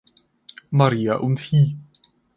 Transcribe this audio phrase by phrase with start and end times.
[0.71, 1.75] Maria und Hl.